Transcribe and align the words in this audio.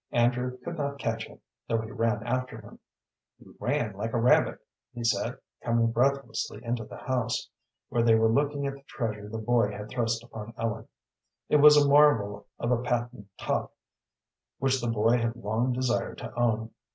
Andrew 0.13 0.57
could 0.65 0.79
not 0.79 0.97
catch 0.97 1.27
him, 1.27 1.39
though 1.67 1.77
he 1.79 1.91
ran 1.91 2.23
after 2.25 2.59
him. 2.59 2.79
"He 3.37 3.45
ran 3.59 3.93
like 3.93 4.13
a 4.13 4.19
rabbit," 4.19 4.57
he 4.95 5.03
said, 5.03 5.37
coming 5.63 5.91
breathlessly 5.91 6.59
into 6.63 6.85
the 6.85 6.97
house, 6.97 7.47
where 7.89 8.01
they 8.01 8.15
were 8.15 8.27
looking 8.27 8.65
at 8.65 8.73
the 8.73 8.81
treasure 8.87 9.29
the 9.29 9.37
boy 9.37 9.69
had 9.69 9.89
thrust 9.89 10.23
upon 10.23 10.55
Ellen. 10.57 10.87
It 11.49 11.57
was 11.57 11.77
a 11.77 11.87
marvel 11.87 12.47
of 12.57 12.71
a 12.71 12.81
patent 12.81 13.27
top, 13.37 13.73
which 14.57 14.81
the 14.81 14.89
boy 14.89 15.19
had 15.19 15.35
long 15.35 15.71
desired 15.71 16.17
to 16.17 16.33
own. 16.33 16.71